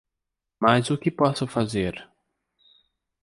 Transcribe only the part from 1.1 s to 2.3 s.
posso fazer?